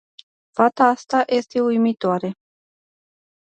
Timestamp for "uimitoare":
1.61-2.33